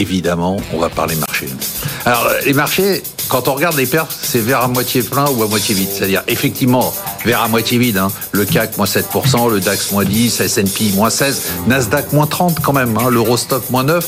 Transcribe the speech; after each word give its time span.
évidemment, 0.00 0.56
on 0.72 0.78
va 0.78 0.88
parler 0.88 1.14
marché. 1.16 1.46
Alors, 2.04 2.26
les 2.44 2.52
marchés, 2.52 3.02
quand 3.28 3.48
on 3.48 3.54
regarde 3.54 3.76
les 3.76 3.86
pertes, 3.86 4.16
c'est 4.22 4.40
vers 4.40 4.62
à 4.62 4.68
moitié 4.68 5.02
plein 5.02 5.28
ou 5.30 5.42
à 5.42 5.46
moitié 5.46 5.74
vide. 5.74 5.88
C'est-à-dire, 5.92 6.22
effectivement, 6.26 6.92
vers 7.24 7.42
à 7.42 7.48
moitié 7.48 7.78
vide. 7.78 7.98
Hein. 7.98 8.10
Le 8.32 8.44
CAC, 8.44 8.76
moins 8.78 8.86
7%, 8.86 9.50
le 9.50 9.60
DAX, 9.60 9.92
moins 9.92 10.04
10, 10.04 10.40
S&P, 10.40 10.92
moins 10.94 11.10
16%, 11.10 11.34
Nasdaq, 11.68 12.12
moins 12.12 12.26
30 12.26 12.60
quand 12.60 12.72
même, 12.72 12.96
hein. 12.98 13.10
l'Eurostock, 13.10 13.68
moins 13.70 13.84
9% 13.84 14.00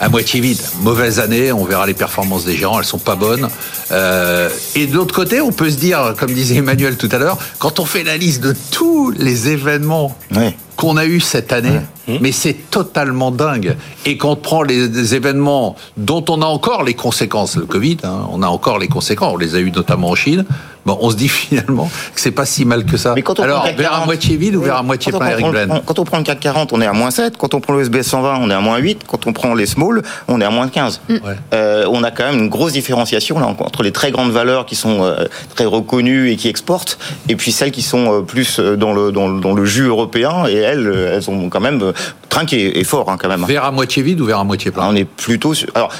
à 0.00 0.08
moitié 0.08 0.40
vide. 0.40 0.60
Mauvaise 0.80 1.20
année, 1.20 1.52
on 1.52 1.64
verra 1.64 1.86
les 1.86 1.94
performances 1.94 2.44
des 2.44 2.56
gérants, 2.56 2.78
elles 2.78 2.84
sont 2.84 2.98
pas 2.98 3.16
bonnes. 3.16 3.48
Euh, 3.92 4.50
et 4.74 4.86
de 4.86 4.94
l'autre 4.94 5.14
côté, 5.14 5.40
on 5.40 5.52
peut 5.52 5.70
se 5.70 5.76
dire, 5.76 6.14
comme 6.18 6.32
disait 6.32 6.56
Emmanuel 6.56 6.96
tout 6.96 7.08
à 7.12 7.18
l'heure, 7.18 7.38
quand 7.58 7.80
on 7.80 7.86
fait 7.86 8.04
la 8.04 8.16
liste 8.16 8.42
de 8.42 8.54
tous 8.70 9.10
les 9.10 9.48
événements 9.48 10.16
qu'on 10.76 10.96
a 10.96 11.06
eu 11.06 11.20
cette 11.20 11.52
année, 11.52 11.80
mais 12.20 12.32
c'est 12.32 12.70
totalement 12.70 13.30
dingue. 13.30 13.76
Et 14.04 14.16
quand 14.16 14.30
on 14.30 14.36
prend 14.36 14.62
les, 14.62 15.14
événements 15.14 15.76
dont 15.96 16.24
on 16.28 16.42
a 16.42 16.46
encore 16.46 16.84
les 16.84 16.94
conséquences, 16.94 17.56
le 17.56 17.66
Covid, 17.66 17.98
hein, 18.04 18.26
on 18.30 18.42
a 18.42 18.46
encore 18.46 18.78
les 18.78 18.88
conséquences, 18.88 19.32
on 19.34 19.38
les 19.38 19.54
a 19.54 19.58
eu 19.58 19.70
notamment 19.70 20.10
en 20.10 20.14
Chine, 20.14 20.44
bon, 20.84 20.98
on 21.00 21.10
se 21.10 21.16
dit 21.16 21.28
finalement 21.28 21.90
que 22.14 22.20
c'est 22.20 22.30
pas 22.30 22.46
si 22.46 22.64
mal 22.64 22.84
que 22.84 22.96
ça. 22.96 23.14
Mais 23.14 23.22
quand 23.22 23.38
on 23.40 23.42
Alors, 23.42 23.66
vers 23.76 23.92
à 23.92 24.04
moitié 24.04 24.36
vide 24.36 24.56
ou 24.56 24.62
vers 24.62 24.76
à 24.76 24.82
moitié 24.82 25.12
plein, 25.12 25.28
Eric 25.28 25.48
Blaine 25.48 25.80
Quand 25.84 25.98
on 25.98 26.04
prend 26.04 26.18
le 26.18 26.24
CAC 26.24 26.40
40, 26.40 26.72
on 26.72 26.80
est 26.80 26.86
à 26.86 26.92
moins 26.92 27.10
7. 27.10 27.36
Quand 27.36 27.54
on 27.54 27.60
prend 27.60 27.74
le 27.74 27.82
SBS 27.82 28.04
120, 28.04 28.38
on 28.40 28.50
est 28.50 28.54
à 28.54 28.60
moins 28.60 28.78
8. 28.78 29.02
Quand 29.06 29.26
on 29.26 29.32
prend 29.32 29.54
les 29.54 29.66
small, 29.66 30.02
on 30.28 30.40
est 30.40 30.44
à 30.44 30.50
moins 30.50 30.68
15. 30.68 31.00
Euh, 31.52 31.86
on 31.90 32.02
a 32.04 32.10
quand 32.10 32.24
même 32.30 32.40
une 32.40 32.48
grosse 32.48 32.72
différenciation 32.72 33.38
là, 33.38 33.46
entre 33.46 33.82
les 33.82 33.92
très 33.92 34.10
grandes 34.10 34.30
valeurs 34.30 34.66
qui 34.66 34.76
sont 34.76 35.02
euh, 35.02 35.24
très 35.54 35.64
reconnues 35.64 36.30
et 36.30 36.36
qui 36.36 36.48
exportent, 36.48 36.98
et 37.28 37.36
puis 37.36 37.52
celles 37.52 37.70
qui 37.70 37.82
sont 37.82 38.12
euh, 38.12 38.20
plus 38.22 38.60
dans 38.60 38.92
le, 38.92 39.12
dans, 39.12 39.28
dans 39.28 39.54
le 39.54 39.64
jus 39.64 39.86
européen, 39.86 40.46
et 40.46 40.65
elles, 40.66 41.10
elles 41.14 41.30
ont 41.30 41.48
quand 41.48 41.60
même 41.60 41.92
trinqué 42.28 42.78
et 42.78 42.84
fort 42.84 43.10
hein, 43.10 43.16
quand 43.18 43.28
même. 43.28 43.44
Vers 43.44 43.64
à 43.64 43.70
moitié 43.70 44.02
vide 44.02 44.20
ou 44.20 44.26
vers 44.26 44.40
à 44.40 44.44
moitié 44.44 44.70
plein? 44.70 44.88
On 44.88 44.94
est 44.94 45.04
plutôt... 45.04 45.54
Alors, 45.74 45.92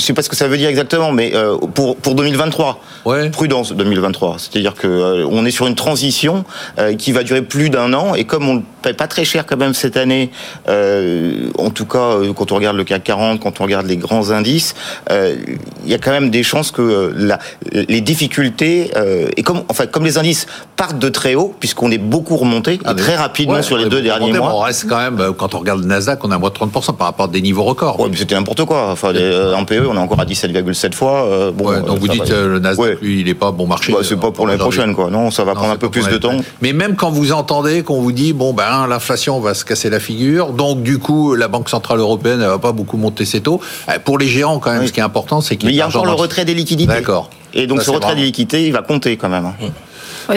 je 0.00 0.06
sais 0.06 0.14
pas 0.14 0.22
ce 0.22 0.28
que 0.28 0.36
ça 0.36 0.48
veut 0.48 0.56
dire 0.56 0.68
exactement, 0.68 1.12
mais 1.12 1.32
euh, 1.34 1.56
pour 1.58 1.96
pour 1.96 2.14
2023, 2.14 2.80
ouais. 3.04 3.30
prudence 3.30 3.72
2023. 3.72 4.36
C'est-à-dire 4.38 4.74
que 4.74 4.86
euh, 4.86 5.26
on 5.30 5.44
est 5.44 5.50
sur 5.50 5.66
une 5.66 5.74
transition 5.74 6.44
euh, 6.78 6.94
qui 6.94 7.12
va 7.12 7.22
durer 7.22 7.42
plus 7.42 7.70
d'un 7.70 7.92
an, 7.92 8.14
et 8.14 8.24
comme 8.24 8.48
on 8.48 8.54
ne 8.54 8.60
paye 8.82 8.94
pas 8.94 9.06
très 9.06 9.24
cher 9.24 9.44
quand 9.46 9.58
même 9.58 9.74
cette 9.74 9.96
année, 9.98 10.30
en 10.66 11.70
tout 11.70 11.84
cas 11.84 12.14
quand 12.34 12.52
on 12.52 12.54
regarde 12.54 12.76
le 12.76 12.84
CAC 12.84 13.04
40, 13.04 13.40
quand 13.40 13.60
on 13.60 13.64
regarde 13.64 13.86
les 13.86 13.98
grands 13.98 14.30
indices, 14.30 14.74
il 15.10 15.90
y 15.90 15.94
a 15.94 15.98
quand 15.98 16.12
même 16.12 16.30
des 16.30 16.42
chances 16.42 16.70
que 16.70 17.12
la, 17.14 17.38
les 17.72 18.00
difficultés 18.00 18.90
et 19.36 19.42
comme 19.42 19.64
enfin 19.68 19.86
comme 19.86 20.04
les 20.04 20.16
indices 20.16 20.46
partent 20.76 20.98
de 20.98 21.10
très 21.10 21.34
haut, 21.34 21.54
puisqu'on 21.60 21.90
est 21.90 21.98
beaucoup 21.98 22.38
remonté 22.38 22.80
ah, 22.86 22.94
très 22.94 23.16
rapidement 23.16 23.60
sur 23.60 23.76
les 23.76 23.90
deux 23.90 24.00
derniers 24.00 24.32
mois. 24.32 24.54
On 24.54 24.60
reste 24.60 24.88
quand 24.88 24.98
même 24.98 25.34
quand 25.36 25.54
on 25.54 25.58
regarde 25.58 25.80
le 25.80 25.86
Nasdaq, 25.86 26.24
on 26.24 26.30
a 26.30 26.38
moins 26.38 26.48
de 26.48 26.54
30% 26.54 26.96
par 26.96 27.08
rapport 27.08 27.26
à 27.26 27.28
des 27.28 27.42
niveaux 27.42 27.64
records. 27.64 28.00
Ouais, 28.00 28.08
mais 28.10 28.16
c'était 28.16 28.34
n'importe 28.34 28.64
quoi. 28.64 28.90
Enfin, 28.90 29.12
en 29.54 29.64
PE, 29.66 29.89
on 29.90 29.96
est 29.96 29.98
encore 29.98 30.20
à 30.20 30.24
17,7 30.24 30.94
fois. 30.94 31.24
Euh, 31.26 31.52
bon, 31.52 31.80
donc 31.80 31.98
vous 31.98 32.08
dites 32.08 32.30
euh, 32.30 32.48
le 32.48 32.58
Nasdaq, 32.58 33.00
lui, 33.00 33.20
il 33.20 33.26
n'est 33.26 33.34
pas 33.34 33.50
bon 33.50 33.66
marché. 33.66 33.92
Bah, 33.92 33.98
c'est 34.02 34.18
pas 34.18 34.30
pour 34.30 34.46
l'année 34.46 34.58
prochaine, 34.58 34.94
quoi. 34.94 35.10
Non, 35.10 35.30
ça 35.30 35.44
va 35.44 35.54
prendre 35.54 35.72
un 35.72 35.76
peu 35.76 35.90
plus 35.90 36.06
de 36.08 36.18
temps. 36.18 36.36
Mais 36.62 36.72
même 36.72 36.96
quand 36.96 37.10
vous 37.10 37.32
entendez 37.32 37.82
qu'on 37.82 38.00
vous 38.00 38.12
dit, 38.12 38.32
bon, 38.32 38.52
ben, 38.52 38.86
l'inflation 38.86 39.40
va 39.40 39.54
se 39.54 39.64
casser 39.64 39.90
la 39.90 40.00
figure, 40.00 40.52
donc 40.52 40.82
du 40.82 40.98
coup, 40.98 41.34
la 41.34 41.48
Banque 41.48 41.68
Centrale 41.68 41.98
Européenne, 41.98 42.40
elle 42.40 42.48
va 42.48 42.58
pas 42.58 42.72
beaucoup 42.72 42.96
monter 42.96 43.24
ses 43.24 43.40
taux. 43.40 43.60
Euh, 43.88 43.98
pour 44.04 44.18
les 44.18 44.26
géants, 44.26 44.58
quand 44.58 44.72
même, 44.72 44.86
ce 44.86 44.92
qui 44.92 45.00
est 45.00 45.04
important, 45.04 45.40
c'est 45.40 45.56
qu'il 45.56 45.74
y 45.74 45.80
a 45.80 45.88
encore 45.88 46.06
le 46.06 46.12
retrait 46.12 46.44
des 46.44 46.54
liquidités. 46.54 46.92
D'accord. 46.92 47.30
Et 47.52 47.66
donc, 47.66 47.82
ce 47.82 47.90
retrait 47.90 48.14
des 48.14 48.22
liquidités, 48.22 48.66
il 48.66 48.72
va 48.72 48.82
compter 48.82 49.16
quand 49.16 49.28
même. 49.28 49.46
Hein. 49.46 49.66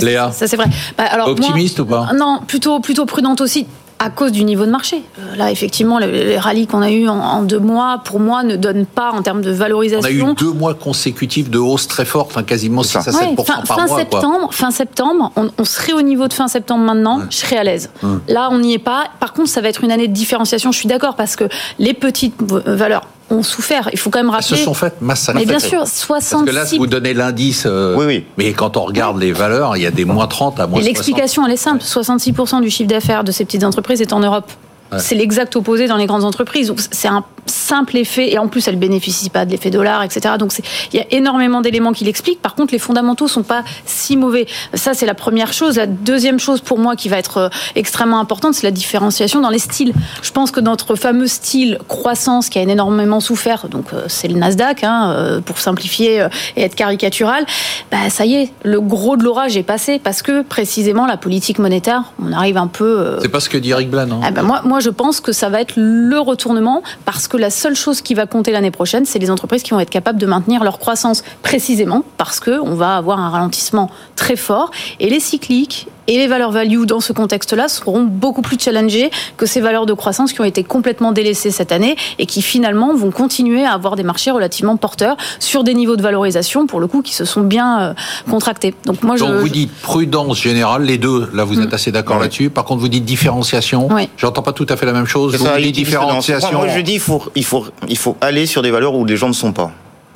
Léa, 0.02 0.32
ça 0.32 0.48
c'est 0.48 0.56
vrai. 0.56 0.66
Bah, 0.98 1.04
alors, 1.04 1.28
Optimiste 1.28 1.80
ou 1.80 1.86
pas 1.86 2.10
Non, 2.16 2.40
plutôt 2.48 2.80
plutôt 2.80 3.06
prudente 3.06 3.42
aussi 3.42 3.68
à 4.00 4.10
cause 4.10 4.32
du 4.32 4.44
niveau 4.44 4.66
de 4.66 4.72
marché. 4.72 5.04
Euh, 5.20 5.36
là, 5.36 5.52
effectivement, 5.52 6.00
les 6.00 6.38
rallyes 6.38 6.68
qu'on 6.68 6.82
a 6.82 6.92
eu 6.92 7.08
en, 7.08 7.44
deux 7.44 7.60
mois, 7.60 8.02
pour 8.04 8.20
moi, 8.20 8.44
ne 8.44 8.56
donnent 8.56 8.86
pas 8.86 9.12
en 9.12 9.22
termes 9.22 9.42
de 9.42 9.52
valorisation. 9.52 10.26
On 10.26 10.30
a 10.30 10.32
eu 10.32 10.36
deux 10.36 10.52
mois 10.52 10.74
consécutifs 10.74 11.50
de 11.50 11.60
hausse 11.60 11.88
très 11.88 12.06
forte, 12.06 12.32
enfin 12.32 12.44
quasiment 12.44 12.84
6 12.84 12.98
à 12.98 13.02
7 13.02 13.14
fin, 13.14 13.36
par 13.36 13.66
fin 13.66 13.88
mois. 13.88 13.98
Septembre, 13.98 14.50
Fin 14.52 14.72
septembre, 14.72 15.32
on, 15.36 15.66
serait 15.66 15.94
au 15.94 16.02
niveau 16.02 16.28
de 16.28 16.34
fin 16.34 16.48
septembre 16.48 16.84
maintenant, 16.84 17.22
je 17.30 17.38
serais 17.38 17.58
à 17.58 17.64
l'aise. 17.64 17.90
Là, 18.28 18.50
on 18.52 18.60
n'y 18.60 18.74
est 18.74 18.80
pas. 18.80 19.06
Par 19.20 19.34
contre, 19.34 19.50
ça 19.50 19.62
va 19.62 19.70
être 19.70 19.84
une 19.84 19.92
année 19.92 20.08
de 20.08 20.14
différenciation, 20.14 20.72
je 20.72 20.78
suis 20.78 20.88
d'accord, 20.88 21.16
parce 21.16 21.36
que 21.36 21.46
les 21.80 21.94
petites 21.94 22.36
valeurs 22.42 23.04
ont 23.30 23.44
souffert. 23.44 23.90
Il 23.92 24.00
faut 24.00 24.10
quand 24.10 24.20
même 24.20 24.30
rappeler. 24.30 24.48
Elles 24.52 24.58
se 24.58 24.64
sont 24.64 24.74
faites 24.74 25.02
massacrer. 25.02 25.42
Mais 25.42 25.46
bien 25.46 25.60
sûr, 25.60 25.88
66. 25.88 26.32
Parce 26.32 26.46
que 26.46 26.52
là, 26.52 26.66
vous 26.78 26.88
donnez 26.88 27.14
l'indice. 27.14 27.64
Euh, 27.66 27.96
oui, 27.98 28.06
oui. 28.06 28.26
Mais 28.38 28.54
quand 28.54 28.78
on 28.78 28.84
regarde 28.84 29.20
les 29.20 29.32
valeurs, 29.32 29.78
il 29.78 29.84
y 29.84 29.86
a 29.86 29.92
des 29.92 30.06
moins 30.06 30.28
30 30.28 30.60
à 30.60 30.68
moins 30.68 30.80
Et 30.80 30.84
l'explication, 30.84 31.46
elle 31.46 31.54
est 31.54 31.58
simple. 31.58 31.84
66% 31.84 32.62
du 32.62 32.70
chiffre 32.70 32.90
d'affaires 32.90 33.24
de 33.24 33.32
ces 33.32 33.46
petites 33.46 33.64
entreprises 33.64 34.02
est 34.02 34.14
en 34.14 34.20
Europe. 34.20 34.52
C'est 34.98 35.16
l'exact 35.16 35.56
opposé 35.56 35.88
dans 35.88 35.98
les 35.98 36.06
grandes 36.06 36.24
entreprises. 36.24 36.72
C'est 36.92 37.08
un 37.08 37.24
simple 37.46 37.98
effet, 37.98 38.32
et 38.32 38.38
en 38.38 38.48
plus 38.48 38.68
elle 38.68 38.78
bénéficie 38.78 39.30
pas 39.30 39.46
de 39.46 39.52
l'effet 39.52 39.70
dollar, 39.70 40.04
etc. 40.04 40.36
Donc 40.38 40.54
il 40.92 41.00
y 41.00 41.02
a 41.02 41.06
énormément 41.12 41.62
d'éléments 41.62 41.94
qui 41.94 42.04
l'expliquent. 42.06 42.42
Par 42.42 42.56
contre, 42.56 42.74
les 42.74 42.80
fondamentaux 42.80 43.28
sont 43.28 43.44
pas 43.44 43.64
si 43.86 44.18
mauvais. 44.18 44.48
Ça, 44.74 44.94
c'est 44.94 45.06
la 45.06 45.14
première 45.14 45.54
chose. 45.54 45.78
La 45.78 45.88
deuxième 45.88 46.40
chose 46.40 46.62
pour 46.62 46.80
moi 46.80 46.96
qui 46.96 47.10
va 47.10 47.18
être 47.18 47.38
euh, 47.38 47.50
extrêmement 47.76 48.20
importante, 48.20 48.54
c'est 48.54 48.66
la 48.66 48.72
différenciation 48.72 49.42
dans 49.42 49.50
les 49.50 49.60
styles. 49.60 49.94
Je 50.22 50.32
pense 50.32 50.52
que 50.52 50.60
notre 50.60 50.96
fameux 50.96 51.28
style 51.28 51.80
croissance 51.88 52.50
qui 52.50 52.60
a 52.60 52.62
énormément 52.62 53.20
souffert, 53.20 53.68
donc 53.70 53.94
euh, 53.94 54.06
c'est 54.08 54.28
le 54.28 54.36
Nasdaq, 54.36 54.84
hein, 54.84 55.12
euh, 55.12 55.42
pour 55.42 55.58
simplifier 55.58 56.28
et 56.56 56.64
être 56.64 56.76
caricatural, 56.76 57.46
bah, 57.92 58.10
ça 58.10 58.26
y 58.26 58.36
est, 58.36 58.52
le 58.64 58.82
gros 58.82 59.18
de 59.18 59.24
l'orage 59.24 59.58
est 59.58 59.64
passé 59.64 60.00
parce 60.00 60.22
que 60.22 60.42
précisément 60.42 61.06
la 61.06 61.18
politique 61.18 61.60
monétaire, 61.60 62.04
on 62.22 62.32
arrive 62.32 62.58
un 62.58 62.68
peu. 62.68 63.18
C'est 63.22 63.30
pas 63.30 63.40
ce 63.40 63.50
que 63.50 63.58
dit 63.58 63.72
Eric 63.72 63.90
Blan. 63.90 64.10
Hein. 64.12 64.22
Ah 64.24 64.32
ben 64.32 64.44
moi, 64.44 64.62
moi, 64.64 64.80
je 64.80 64.90
pense 64.90 65.20
que 65.20 65.32
ça 65.32 65.50
va 65.50 65.62
être 65.62 65.74
le 65.76 66.20
retournement 66.20 66.84
parce 67.06 67.28
que 67.28 67.33
la 67.38 67.50
seule 67.50 67.76
chose 67.76 68.02
qui 68.02 68.14
va 68.14 68.26
compter 68.26 68.52
l'année 68.52 68.72
prochaine, 68.72 69.06
c'est 69.06 69.20
les 69.20 69.30
entreprises 69.30 69.64
qui 69.64 69.72
vont 69.72 69.80
être 69.80 69.90
capables 69.90 70.20
de 70.20 70.26
maintenir 70.26 70.64
leur 70.64 70.80
croissance 70.80 71.24
précisément 71.42 72.04
parce 72.18 72.40
qu'on 72.40 72.76
va 72.76 72.96
avoir 72.96 73.20
un 73.20 73.30
ralentissement 73.30 73.90
très 74.16 74.36
fort. 74.36 74.72
Et 75.00 75.10
les 75.10 75.20
cycliques 75.20 75.88
et 76.08 76.18
les 76.18 76.28
valeurs 76.28 76.52
value 76.52 76.84
dans 76.86 77.00
ce 77.00 77.14
contexte-là 77.14 77.68
seront 77.68 78.04
beaucoup 78.04 78.42
plus 78.42 78.60
challengées 78.60 79.12
que 79.38 79.46
ces 79.46 79.62
valeurs 79.62 79.86
de 79.86 79.94
croissance 79.94 80.34
qui 80.34 80.42
ont 80.42 80.46
été 80.46 80.64
complètement 80.64 81.12
délaissées 81.12 81.52
cette 81.52 81.72
année 81.72 81.96
et 82.20 82.26
qui 82.26 82.42
finalement 82.42 82.96
vont 82.96 83.12
continuer 83.12 83.66
à 83.66 83.74
avoir 83.74 83.96
des 83.96 84.04
marchés 84.04 84.32
relativement 84.32 84.78
porteurs 84.78 85.18
sur 85.40 85.64
des 85.64 85.74
niveaux 85.74 85.96
de 85.96 86.02
valorisation 86.02 86.68
pour 86.68 86.80
le 86.80 86.88
coup 86.88 87.02
qui 87.02 87.14
se 87.14 87.26
sont 87.26 87.42
bien 87.42 87.82
euh, 87.82 87.94
contractés. 88.30 88.74
Donc 88.86 89.04
moi 89.04 89.16
je 89.16 89.24
vous 89.24 89.50
dites 89.50 89.72
prudence 89.82 90.42
générale 90.42 90.84
les 90.84 90.98
deux 90.98 91.30
là 91.34 91.44
vous 91.44 91.60
êtes 91.60 91.72
mm. 91.72 91.76
assez 91.76 91.92
d'accord 91.92 92.20
là-dessus. 92.20 92.50
Par 92.50 92.66
contre 92.66 92.82
vous 92.82 92.90
dites 92.90 93.06
différenciation. 93.06 93.88
Oui. 93.92 94.10
J'entends 94.18 94.42
pas 94.42 94.54
tout 94.54 94.68
à 94.70 94.76
fait 94.76 94.86
la 94.86 94.94
même 94.94 95.08
chose. 95.08 95.36
Vous 95.36 95.48
dites 95.58 95.76
différenciation. 95.76 96.58
Moi 96.58 96.68
je 96.68 96.82
dis 96.82 96.94
il 96.94 97.00
faut 97.00 97.24
il 97.36 97.46
faut 97.46 97.66
il 97.88 97.98
faut 97.98 98.18
aller 98.22 98.46
sur 98.46 98.62
des 98.62 98.72
valeurs 98.72 98.96
où 98.96 99.06
les 99.06 99.18
gens 99.18 99.28
ne 99.28 99.34
sont 99.34 99.54
pas 99.54 99.72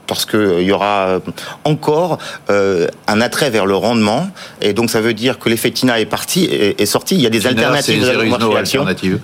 parce 0.08 0.26
qu'il 0.26 0.40
euh, 0.40 0.64
y 0.64 0.72
aura 0.72 1.08
euh, 1.08 1.20
encore 1.66 2.18
euh, 2.50 2.88
un 3.08 3.22
attrait 3.22 3.50
vers 3.50 3.66
le 3.66 3.76
rendement, 3.76 4.30
et 4.62 4.74
donc 4.74 4.90
ça 4.90 5.02
veut 5.02 5.14
dire 5.14 5.38
que 5.38 5.50
l'effet 5.50 5.70
TINA 5.70 6.00
est 6.00 6.06
parti, 6.06 6.46
est, 6.46 6.86
sorti. 6.86 7.16
Il 7.16 7.22
y 7.22 7.28
a 7.28 7.30
des 7.30 7.46
alternatives 7.46 8.02
de 8.02 8.24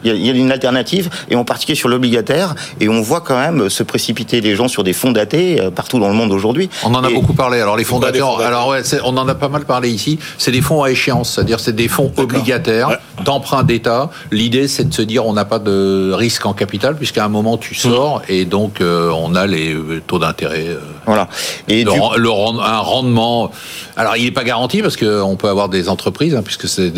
Il, 0.03 0.25
y 0.25 0.29
a, 0.29 0.33
une 0.33 0.51
alternative, 0.51 1.09
et 1.29 1.35
en 1.35 1.45
particulier 1.45 1.75
sur 1.75 1.89
l'obligataire, 1.89 2.53
et 2.79 2.89
on 2.89 3.01
voit 3.01 3.21
quand 3.21 3.39
même 3.39 3.69
se 3.69 3.83
précipiter 3.83 4.41
les 4.41 4.55
gens 4.55 4.67
sur 4.67 4.83
des 4.83 4.93
fonds 4.93 5.11
datés 5.11 5.59
partout 5.73 5.99
dans 5.99 6.09
le 6.09 6.15
monde 6.15 6.31
aujourd'hui. 6.31 6.69
On 6.83 6.93
en 6.93 7.03
a 7.03 7.09
beaucoup 7.09 7.33
parlé. 7.33 7.61
Alors 7.61 7.77
les 7.77 7.85
fonds 7.85 7.99
datés, 7.99 8.19
alors 8.19 8.67
ouais, 8.67 8.81
on 9.03 9.15
en 9.17 9.27
a 9.27 9.35
pas 9.35 9.49
mal 9.49 9.63
parlé 9.63 9.89
ici. 9.89 10.19
C'est 10.37 10.51
des 10.51 10.61
fonds 10.61 10.83
à 10.83 10.91
échéance, 10.91 11.33
c'est-à-dire 11.33 11.59
c'est 11.59 11.75
des 11.75 11.87
fonds 11.87 12.11
obligataires 12.17 12.97
d'emprunt 13.23 13.63
d'État. 13.63 14.09
L'idée 14.31 14.67
c'est 14.67 14.89
de 14.89 14.93
se 14.93 15.01
dire 15.01 15.25
on 15.25 15.33
n'a 15.33 15.45
pas 15.45 15.59
de 15.59 16.11
risque 16.13 16.45
en 16.45 16.53
capital 16.53 16.97
puisqu'à 16.97 17.23
un 17.23 17.29
moment 17.29 17.57
tu 17.57 17.75
sors 17.75 18.19
mmh. 18.19 18.21
et 18.29 18.45
donc 18.45 18.81
on 18.81 19.35
a 19.35 19.47
les 19.47 19.75
taux 20.05 20.19
d'intérêt 20.19 20.72
euh, 20.73 20.79
voilà. 21.05 21.27
Et 21.67 21.83
le, 21.83 21.91
un 21.91 22.79
rendement. 22.79 23.51
Alors, 23.95 24.17
il 24.17 24.25
n'est 24.25 24.31
pas 24.31 24.43
garanti 24.43 24.81
parce 24.81 24.97
qu'on 24.97 25.35
peut 25.35 25.49
avoir 25.49 25.69
des 25.69 25.89
entreprises, 25.89 26.35
hein, 26.35 26.41
puisque 26.43 26.67
c'est 26.67 26.91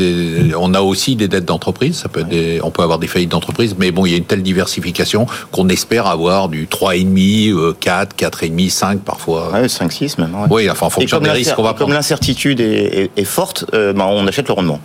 on 0.57 0.73
a 0.73 0.81
aussi 0.81 1.15
des 1.15 1.27
dettes 1.27 1.45
d'entreprise. 1.45 1.97
Ça 1.97 2.09
peut 2.09 2.25
être 2.29 2.63
on 2.63 2.71
peut 2.71 2.83
avoir 2.83 2.99
des 2.99 3.07
faillites 3.07 3.31
d'entreprise, 3.31 3.75
mais 3.77 3.91
bon, 3.91 4.05
il 4.05 4.11
y 4.11 4.15
a 4.15 4.17
une 4.17 4.25
telle 4.25 4.43
diversification 4.43 5.27
qu'on 5.51 5.69
espère 5.69 6.07
avoir 6.07 6.49
du 6.49 6.67
3,5, 6.67 7.75
4, 7.79 8.15
4,5, 8.15 8.69
5 8.69 8.99
parfois. 9.01 9.51
Ouais, 9.51 9.67
5, 9.67 9.91
6 9.91 10.17
même. 10.17 10.35
Oui, 10.49 10.69
enfin, 10.69 10.87
en 10.87 10.89
fonction 10.89 11.19
des 11.19 11.31
risques 11.31 11.55
qu'on 11.55 11.63
va 11.63 11.73
prendre. 11.73 11.85
Comme 11.85 11.93
l'incertitude 11.93 12.59
est, 12.61 13.25
forte, 13.25 13.65
euh, 13.73 13.93
ben, 13.93 14.05
on 14.05 14.27
achète 14.27 14.47
le 14.47 14.53
rendement. 14.53 14.79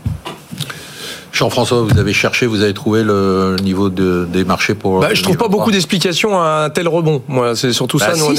Jean-François, 1.33 1.83
vous 1.83 1.99
avez 1.99 2.13
cherché, 2.13 2.47
vous 2.47 2.63
avez 2.63 2.75
trouvé 2.75 3.03
le 3.03 3.57
niveau 3.63 3.89
de, 3.89 4.27
des 4.31 4.45
marchés 4.45 4.75
pour. 4.75 5.01
Bah, 5.01 5.09
je 5.13 5.23
trouve 5.23 5.37
pas 5.37 5.49
beaucoup 5.49 5.71
d'explications 5.71 6.41
à 6.41 6.65
un 6.67 6.71
tel 6.71 6.89
rebond. 6.89 7.23
Moi, 7.29 7.55
c'est 7.57 7.73
surtout 7.73 7.99
bah, 7.99 8.15
ça. 8.15 8.35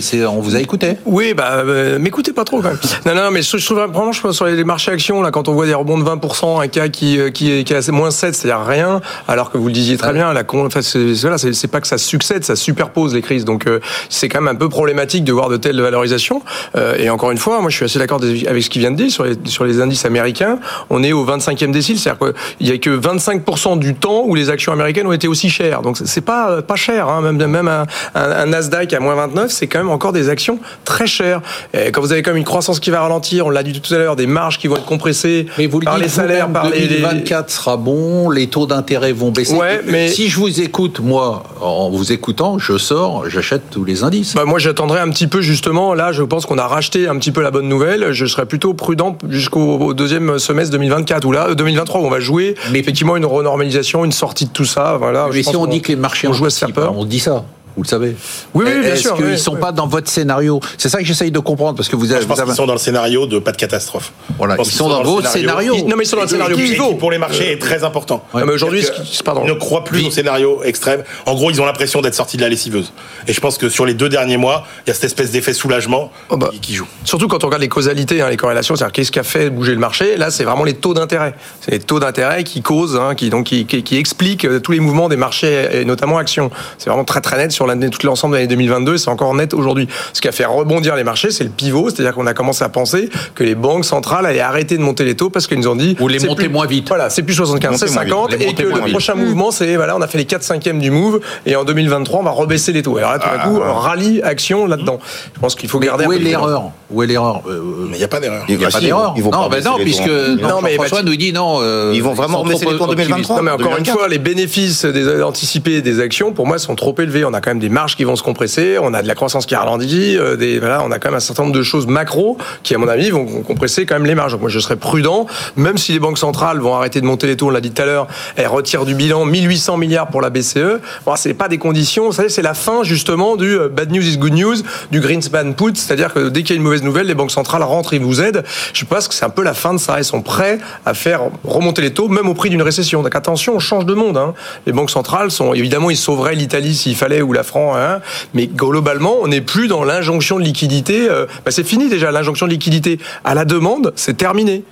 Si, 0.00 0.22
on, 0.22 0.38
on, 0.38 0.40
vous 0.40 0.56
a 0.56 0.60
écouté. 0.60 0.96
Oui, 1.04 1.34
bah, 1.34 1.64
euh, 1.66 1.98
m'écoutez 1.98 2.32
pas 2.32 2.44
trop 2.44 2.60
quand 2.60 2.68
même. 2.68 2.78
non, 3.06 3.14
non, 3.14 3.30
mais 3.30 3.42
je, 3.42 3.64
trouve 3.64 3.78
vraiment, 3.78 4.12
je 4.12 4.20
pense, 4.20 4.36
sur 4.36 4.46
les 4.46 4.64
marchés 4.64 4.90
actions, 4.90 5.22
là, 5.22 5.30
quand 5.30 5.48
on 5.48 5.54
voit 5.54 5.66
des 5.66 5.74
rebonds 5.74 5.98
de 5.98 6.04
20%, 6.04 6.62
un 6.62 6.68
cas 6.68 6.88
qui, 6.88 7.18
euh, 7.18 7.30
qui, 7.30 7.64
qui 7.64 7.72
est 7.72 7.88
à 7.88 7.92
moins 7.92 8.10
7, 8.10 8.34
c'est-à-dire 8.34 8.64
rien, 8.64 9.00
alors 9.28 9.50
que 9.50 9.58
vous 9.58 9.66
le 9.66 9.72
disiez 9.72 9.96
très 9.96 10.12
bien, 10.12 10.32
la 10.32 10.44
enfin, 10.54 10.82
c'est 10.82 11.70
pas 11.70 11.80
que 11.80 11.86
ça 11.86 11.98
succède, 11.98 12.44
ça 12.44 12.56
superpose 12.56 13.14
les 13.14 13.22
crises. 13.22 13.44
Donc, 13.44 13.66
euh, 13.66 13.80
c'est 14.08 14.28
quand 14.28 14.40
même 14.40 14.54
un 14.54 14.58
peu 14.58 14.68
problématique 14.68 15.24
de 15.24 15.32
voir 15.32 15.48
de 15.48 15.56
telles 15.56 15.80
valorisations. 15.80 16.42
Euh, 16.76 16.96
et 16.98 17.10
encore 17.10 17.30
une 17.30 17.38
fois, 17.38 17.60
moi, 17.60 17.70
je 17.70 17.76
suis 17.76 17.84
assez 17.84 17.98
d'accord 17.98 18.20
avec 18.22 18.62
ce 18.62 18.70
qu'il 18.70 18.80
vient 18.80 18.90
de 18.90 18.96
dire 18.96 19.10
sur 19.10 19.24
les, 19.24 19.36
sur 19.44 19.64
les 19.64 19.80
indices 19.80 20.04
américains. 20.04 20.58
On 20.90 21.02
est 21.02 21.12
au 21.12 21.24
25e 21.24 21.70
décile, 21.70 21.98
c'est-à-dire 21.98 22.18
qu'il 22.58 22.68
y 22.68 22.72
a 22.72 22.78
que 22.78 22.90
25% 22.90 23.78
du 23.78 23.94
temps 23.94 24.24
où 24.26 24.34
les 24.34 24.50
actions 24.50 24.72
américaines 24.72 25.06
ont 25.06 25.12
été 25.12 25.28
aussi 25.28 25.50
chères. 25.50 25.82
Donc 25.82 25.96
c'est 26.04 26.20
pas 26.20 26.62
pas 26.62 26.76
cher. 26.76 27.08
Hein. 27.08 27.20
Même 27.20 27.46
même 27.46 27.68
un, 27.68 27.86
un, 28.14 28.46
Nasdaq 28.46 28.92
à 28.92 29.00
moins 29.00 29.14
29, 29.14 29.50
c'est 29.50 29.66
quand 29.66 29.78
même 29.78 29.90
encore 29.90 30.12
des 30.12 30.28
actions 30.28 30.58
très 30.84 31.06
chères. 31.06 31.42
Et 31.74 31.92
quand 31.92 32.00
vous 32.00 32.12
avez 32.12 32.22
quand 32.22 32.30
même 32.30 32.38
une 32.38 32.44
croissance 32.44 32.80
qui 32.80 32.90
va 32.90 33.00
ralentir, 33.00 33.46
on 33.46 33.50
l'a 33.50 33.62
dit 33.62 33.80
tout 33.80 33.94
à 33.94 33.98
l'heure, 33.98 34.16
des 34.16 34.26
marges 34.26 34.58
qui 34.58 34.68
vont 34.68 34.76
être 34.76 34.84
compressées 34.84 35.46
mais 35.58 35.66
vous 35.66 35.80
le 35.80 35.84
par 35.84 35.98
les 35.98 36.08
salaires, 36.08 36.48
par 36.48 36.70
2024 36.70 37.50
sera 37.50 37.76
bon, 37.76 38.30
les 38.30 38.48
taux 38.48 38.66
d'intérêt 38.66 39.12
vont 39.12 39.30
baisser. 39.30 39.54
Ouais, 39.54 39.80
mais 39.86 40.08
si 40.08 40.28
je 40.28 40.38
vous 40.38 40.60
écoute, 40.60 41.00
moi, 41.00 41.44
en 41.60 41.90
vous 41.90 42.12
écoutant, 42.12 42.58
je 42.58 42.78
sors, 42.78 43.28
j'achète 43.28 43.70
tous 43.70 43.84
les 43.84 44.02
indices. 44.02 44.34
Bah 44.34 44.44
moi, 44.44 44.58
j'attendrai 44.58 45.00
un 45.00 45.10
petit 45.10 45.26
peu 45.26 45.40
justement. 45.40 45.94
Là, 45.94 46.12
je 46.12 46.22
pense 46.22 46.46
qu'on 46.46 46.58
a 46.58 46.66
racheté 46.66 47.08
un 47.08 47.16
petit 47.18 47.32
peu 47.32 47.42
la 47.42 47.50
bonne 47.50 47.68
nouvelle. 47.68 48.12
Je 48.12 48.26
serais 48.26 48.46
plutôt 48.46 48.74
prudent 48.74 49.16
jusqu'au 49.28 49.94
deuxième 49.94 50.38
semestre 50.38 50.72
2024 50.72 51.24
ou 51.24 51.32
là 51.32 51.54
2023 51.54 52.00
où 52.00 52.04
on 52.04 52.10
va 52.10 52.15
jouer. 52.20 52.54
Mais 52.72 52.78
effectivement, 52.78 53.16
une 53.16 53.26
renormalisation, 53.26 54.04
une 54.04 54.12
sortie 54.12 54.46
de 54.46 54.50
tout 54.50 54.64
ça. 54.64 54.96
Voilà. 54.98 55.28
Mais 55.32 55.42
si 55.42 55.56
on, 55.56 55.66
dit 55.66 55.82
que 55.82 55.88
les 55.88 55.96
marchés 55.96 56.28
on 56.28 56.32
joue 56.32 56.46
à 56.46 56.50
se 56.50 56.58
faire 56.58 56.72
peur, 56.72 56.96
on 56.96 57.04
dit 57.04 57.20
ça. 57.20 57.44
Vous 57.76 57.82
le 57.82 57.88
savez. 57.88 58.16
Oui, 58.54 58.64
oui 58.66 58.80
bien 58.80 58.96
sûr. 58.96 59.12
Est-ce 59.12 59.22
qu'ils 59.22 59.32
ne 59.32 59.36
sont 59.36 59.56
pas 59.56 59.70
dans 59.70 59.86
votre 59.86 60.08
scénario? 60.08 60.60
C'est 60.78 60.88
ça 60.88 60.98
que 60.98 61.04
j'essaye 61.04 61.30
de 61.30 61.38
comprendre 61.38 61.76
parce 61.76 61.88
que 61.88 61.96
vous 61.96 62.10
avez. 62.10 62.22
Je 62.22 62.26
pense 62.26 62.40
qu'ils 62.40 62.54
sont 62.54 62.66
dans 62.66 62.72
le 62.72 62.78
scénario 62.78 63.26
de 63.26 63.38
pas 63.38 63.52
de 63.52 63.58
catastrophe. 63.58 64.12
Voilà, 64.38 64.56
ils, 64.58 64.64
sont, 64.64 64.88
dans, 64.88 65.02
vos 65.02 65.22
scénarios. 65.22 65.76
Non, 65.86 65.96
mais 65.96 66.04
ils 66.04 66.06
sont 66.06 66.16
dans 66.16 66.22
le 66.22 66.28
scénario 66.28 66.56
pivot. 66.56 66.94
pour 66.94 67.10
les 67.10 67.18
marchés 67.18 67.52
est 67.52 67.60
très 67.60 67.84
important. 67.84 68.24
mais 68.34 68.42
aujourd'hui, 68.44 68.86
pardon. 69.24 69.42
Ils 69.44 69.48
ne 69.48 69.58
croient 69.58 69.84
plus 69.84 70.06
au 70.06 70.10
scénario 70.10 70.62
extrême. 70.62 71.04
En 71.26 71.34
gros, 71.34 71.50
ils 71.50 71.60
ont 71.60 71.66
l'impression 71.66 72.00
d'être 72.00 72.14
sortis 72.14 72.38
de 72.38 72.42
la 72.42 72.48
lessiveuse. 72.48 72.92
Et 73.26 73.32
je 73.32 73.40
pense 73.40 73.58
que 73.58 73.68
sur 73.68 73.84
les 73.84 73.94
deux 73.94 74.08
derniers 74.08 74.38
mois, 74.38 74.66
il 74.86 74.88
y 74.88 74.90
a 74.90 74.94
cette 74.94 75.04
espèce 75.04 75.30
d'effet 75.30 75.52
soulagement 75.52 76.10
oh 76.30 76.36
bah, 76.36 76.50
qui, 76.62 76.74
joue. 76.74 76.86
Surtout 77.04 77.28
quand 77.28 77.44
on 77.44 77.48
regarde 77.48 77.62
les 77.62 77.68
causalités, 77.68 78.22
hein, 78.22 78.30
les 78.30 78.36
corrélations, 78.36 78.74
c'est-à-dire 78.76 78.92
qu'est-ce 78.92 79.12
qui 79.12 79.18
a 79.18 79.24
fait 79.24 79.50
bouger 79.50 79.72
le 79.72 79.78
marché? 79.78 80.16
Là, 80.16 80.30
c'est 80.30 80.44
vraiment 80.44 80.64
les 80.64 80.74
taux 80.74 80.94
d'intérêt. 80.94 81.34
C'est 81.60 81.72
les 81.72 81.80
taux 81.80 82.00
d'intérêt 82.00 82.44
qui 82.44 82.62
causent, 82.62 82.96
hein, 82.96 83.14
qui 83.14 83.28
donc 83.28 83.46
qui, 83.46 83.66
qui, 83.66 83.96
expliquent 83.96 84.44
euh, 84.44 84.60
tous 84.60 84.72
les 84.72 84.80
mouvements 84.80 85.08
des 85.08 85.16
marchés 85.16 85.68
et 85.72 85.84
notamment 85.84 86.18
actions. 86.18 86.50
C'est 86.78 86.88
vraiment 86.88 87.04
très 87.04 87.20
très 87.20 87.36
net 87.36 87.52
sur 87.52 87.65
tout 87.90 88.06
l'ensemble 88.06 88.46
2022 88.46 88.98
c'est 88.98 89.10
encore 89.10 89.34
net 89.34 89.54
aujourd'hui. 89.54 89.88
Ce 90.12 90.20
qui 90.20 90.28
a 90.28 90.32
fait 90.32 90.44
rebondir 90.44 90.96
les 90.96 91.04
marchés, 91.04 91.30
c'est 91.30 91.44
le 91.44 91.50
pivot, 91.50 91.90
c'est-à-dire 91.90 92.14
qu'on 92.14 92.26
a 92.26 92.34
commencé 92.34 92.64
à 92.64 92.68
penser 92.68 93.10
que 93.34 93.44
les 93.44 93.54
banques 93.54 93.84
centrales 93.84 94.26
allaient 94.26 94.40
arrêter 94.40 94.76
de 94.76 94.82
monter 94.82 95.04
les 95.04 95.14
taux 95.14 95.30
parce 95.30 95.46
qu'ils 95.46 95.58
nous 95.58 95.68
ont 95.68 95.76
dit 95.76 95.96
ou 96.00 96.08
les 96.08 96.18
monter 96.20 96.48
moins 96.48 96.66
vite. 96.66 96.88
Voilà, 96.88 97.10
c'est 97.10 97.22
plus 97.22 97.34
75, 97.34 97.78
c'est 97.78 97.88
50 97.88 98.34
et 98.34 98.54
que 98.54 98.62
le 98.62 98.90
prochain 98.90 99.14
mouvement 99.14 99.50
c'est 99.50 99.76
voilà, 99.76 99.96
on 99.96 100.00
a 100.00 100.06
fait 100.06 100.18
les 100.18 100.24
4 100.24 100.42
5e 100.42 100.78
du 100.78 100.90
move 100.90 101.20
et 101.44 101.56
en 101.56 101.64
2023 101.64 102.20
on 102.20 102.22
va 102.22 102.30
rebaisser 102.30 102.72
les 102.72 102.82
taux. 102.82 102.98
Et 102.98 103.02
alors 103.02 103.12
là 103.12 103.18
tout 103.18 103.28
d'un 103.28 103.50
coup, 103.50 103.60
ah. 103.62 103.72
rallye 103.72 104.22
action 104.22 104.66
là-dedans. 104.66 104.98
Je 105.34 105.40
pense 105.40 105.54
qu'il 105.54 105.68
faut 105.68 105.78
garder 105.78 106.06
où 106.06 106.12
est 106.12 106.18
l'erreur 106.18 106.70
Où 106.90 107.02
est 107.02 107.06
l'erreur 107.06 107.42
euh, 107.48 107.86
Mais 107.88 107.96
il 107.96 107.98
n'y 107.98 108.04
a 108.04 108.08
pas 108.08 108.20
d'erreur. 108.20 108.44
Il 108.48 108.56
n'y 108.56 108.64
a 108.64 108.70
pas 108.70 108.80
d'erreur. 108.80 109.14
Non, 109.16 109.48
ben 109.48 109.62
non, 109.64 109.76
puisque 109.78 110.08
non, 110.08 110.60
mais 110.62 110.74
François 110.74 111.02
nous 111.02 111.16
dit 111.16 111.32
non. 111.32 111.58
Euh, 111.60 111.92
ils 111.94 112.02
vont 112.02 112.14
vraiment 112.14 112.40
rebaisser 112.40 112.66
les 112.66 112.76
taux 112.76 112.84
en 112.84 112.88
2023. 112.88 113.36
Non, 113.36 113.42
mais 113.42 113.50
encore 113.50 113.76
une 113.78 113.86
fois, 113.86 114.08
les 114.08 114.18
bénéfices 114.18 114.84
des 114.84 115.22
anticipés 115.22 115.82
des 115.82 116.00
actions, 116.00 116.32
pour 116.32 116.46
moi, 116.46 116.58
sont 116.58 116.74
trop 116.74 116.94
élevés. 116.98 117.24
On 117.24 117.34
a 117.34 117.40
quand 117.40 117.50
même 117.50 117.55
des 117.58 117.68
marges 117.68 117.96
qui 117.96 118.04
vont 118.04 118.16
se 118.16 118.22
compresser. 118.22 118.78
On 118.80 118.94
a 118.94 119.02
de 119.02 119.08
la 119.08 119.14
croissance 119.14 119.46
qui 119.46 119.54
ralentit. 119.54 120.16
Euh, 120.16 120.36
des, 120.36 120.58
voilà, 120.58 120.82
on 120.84 120.90
a 120.90 120.98
quand 120.98 121.08
même 121.08 121.16
un 121.16 121.20
certain 121.20 121.44
nombre 121.44 121.54
de 121.54 121.62
choses 121.62 121.86
macro 121.86 122.38
qui, 122.62 122.74
à 122.74 122.78
mon 122.78 122.88
avis, 122.88 123.10
vont 123.10 123.26
compresser 123.42 123.86
quand 123.86 123.94
même 123.94 124.06
les 124.06 124.14
marges. 124.14 124.32
Donc 124.32 124.40
moi, 124.42 124.50
je 124.50 124.58
serais 124.58 124.76
prudent, 124.76 125.26
même 125.56 125.78
si 125.78 125.92
les 125.92 125.98
banques 125.98 126.18
centrales 126.18 126.58
vont 126.58 126.74
arrêter 126.74 127.00
de 127.00 127.06
monter 127.06 127.26
les 127.26 127.36
taux, 127.36 127.48
on 127.48 127.50
l'a 127.50 127.60
dit 127.60 127.70
tout 127.70 127.82
à 127.82 127.86
l'heure, 127.86 128.06
elles 128.36 128.46
retirent 128.46 128.84
du 128.84 128.94
bilan 128.94 129.24
1800 129.24 129.76
milliards 129.76 130.08
pour 130.08 130.20
la 130.20 130.30
BCE. 130.30 130.80
Bon, 131.04 131.16
c'est 131.16 131.34
pas 131.34 131.48
des 131.48 131.58
conditions. 131.58 132.06
Vous 132.06 132.12
savez, 132.12 132.28
c'est 132.28 132.42
la 132.42 132.54
fin 132.54 132.82
justement 132.82 133.36
du 133.36 133.58
euh, 133.58 133.68
bad 133.68 133.90
news 133.90 134.06
is 134.06 134.18
good 134.18 134.34
news, 134.34 134.56
du 134.90 135.00
Greenspan 135.00 135.52
put, 135.52 135.74
c'est-à-dire 135.74 136.12
que 136.12 136.28
dès 136.28 136.42
qu'il 136.42 136.50
y 136.50 136.52
a 136.54 136.56
une 136.56 136.62
mauvaise 136.62 136.82
nouvelle, 136.82 137.06
les 137.06 137.14
banques 137.14 137.30
centrales 137.30 137.62
rentrent 137.62 137.94
et 137.94 137.98
vous 137.98 138.20
aident. 138.20 138.44
Je 138.72 138.84
pense 138.84 139.08
que 139.08 139.14
c'est 139.14 139.24
un 139.24 139.30
peu 139.30 139.42
la 139.42 139.54
fin 139.54 139.74
de 139.74 139.78
ça. 139.78 139.96
Elles 139.98 140.04
sont 140.04 140.22
prêts 140.22 140.58
à 140.84 140.94
faire 140.94 141.22
remonter 141.44 141.82
les 141.82 141.92
taux, 141.92 142.08
même 142.08 142.28
au 142.28 142.34
prix 142.34 142.50
d'une 142.50 142.62
récession. 142.62 143.02
Donc 143.02 143.14
attention, 143.14 143.54
on 143.56 143.58
change 143.58 143.86
de 143.86 143.94
monde. 143.94 144.16
Hein. 144.16 144.34
Les 144.66 144.72
banques 144.72 144.90
centrales 144.90 145.30
sont 145.30 145.54
évidemment, 145.54 145.90
ils 145.90 145.96
sauveraient 145.96 146.34
l'Italie 146.34 146.74
s'il 146.74 146.96
fallait 146.96 147.22
ou 147.22 147.32
la 147.32 147.42
France, 147.46 147.76
hein. 147.78 148.00
mais 148.34 148.46
globalement, 148.46 149.16
on 149.20 149.28
n'est 149.28 149.40
plus 149.40 149.68
dans 149.68 149.84
l'injonction 149.84 150.38
de 150.38 150.44
liquidité. 150.44 151.08
Euh, 151.08 151.26
bah, 151.44 151.50
c'est 151.50 151.66
fini 151.66 151.88
déjà, 151.88 152.10
l'injonction 152.10 152.46
de 152.46 152.52
liquidité 152.52 152.98
à 153.24 153.34
la 153.34 153.44
demande, 153.44 153.92
c'est 153.96 154.16
terminé. 154.16 154.64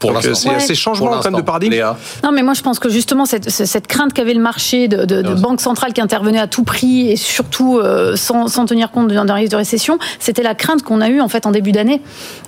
Pour 0.00 0.12
Donc 0.12 0.22
c'est 0.22 0.60
ces 0.60 0.74
changements 0.74 1.12
en 1.12 1.30
de 1.30 1.42
paradigme. 1.42 1.84
Non, 2.24 2.32
mais 2.32 2.42
moi 2.42 2.54
je 2.54 2.62
pense 2.62 2.78
que 2.78 2.88
justement 2.88 3.26
cette, 3.26 3.50
cette 3.50 3.86
crainte 3.86 4.12
qu'avait 4.12 4.34
le 4.34 4.40
marché 4.40 4.88
de, 4.88 5.04
de, 5.04 5.22
de 5.22 5.34
banques 5.34 5.60
centrales 5.60 5.92
qui 5.92 6.00
intervenaient 6.00 6.40
à 6.40 6.46
tout 6.46 6.64
prix 6.64 7.10
et 7.10 7.16
surtout 7.16 7.78
euh, 7.78 8.16
sans, 8.16 8.48
sans, 8.48 8.64
tenir 8.64 8.90
compte 8.90 9.08
d'un 9.08 9.34
risque 9.34 9.52
de 9.52 9.56
récession, 9.56 9.98
c'était 10.18 10.42
la 10.42 10.54
crainte 10.54 10.82
qu'on 10.82 11.00
a 11.00 11.08
eue 11.08 11.20
en 11.20 11.28
fait 11.28 11.46
en 11.46 11.50
début 11.50 11.72
d'année. 11.72 12.00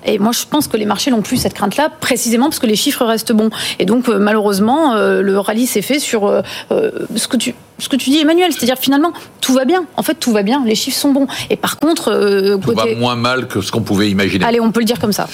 Et 0.05 0.19
moi 0.19 0.33
je 0.33 0.45
pense 0.49 0.67
que 0.67 0.77
les 0.77 0.87
marchés 0.87 1.11
n'ont 1.11 1.23
plus 1.23 1.37
cette 1.37 1.55
crainte-là, 1.55 1.91
précisément 2.01 2.47
parce 2.47 2.59
que 2.59 2.67
les 2.67 2.77
chiffres 2.77 3.05
restent 3.05 3.33
bons. 3.33 3.51
Et 3.79 3.85
donc 3.85 4.09
euh, 4.09 4.19
malheureusement, 4.19 4.95
le 4.97 5.39
rallye 5.39 5.67
s'est 5.67 5.83
fait 5.83 5.99
sur 5.99 6.43
ce 6.71 7.29
que 7.29 7.37
tu 7.37 7.55
ce 7.83 7.89
que 7.89 7.97
tu 7.97 8.11
dis, 8.11 8.19
Emmanuel, 8.19 8.53
c'est-à-dire 8.53 8.79
finalement 8.79 9.13
tout 9.41 9.53
va 9.53 9.65
bien. 9.65 9.85
En 9.97 10.03
fait, 10.03 10.15
tout 10.15 10.33
va 10.33 10.43
bien. 10.43 10.63
Les 10.65 10.77
chiffres 10.77 10.97
sont 10.97 11.11
bons. 11.11 11.27
Et 11.51 11.57
par 11.57 11.79
contre, 11.79 12.13
euh, 12.13 12.57
tout 12.57 12.73
va 12.73 12.87
moins 12.97 13.17
mal 13.17 13.49
que 13.49 13.61
ce 13.61 13.73
qu'on 13.73 13.83
pouvait 13.83 14.09
imaginer. 14.09 14.45
Allez, 14.45 14.61
on 14.61 14.71
peut 14.71 14.81
le 14.81 14.87
dire 14.87 15.01
comme 15.01 15.13
ça. 15.13 15.29